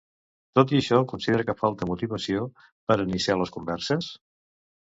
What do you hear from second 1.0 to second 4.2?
considera que falta motivació per a iniciar les converses?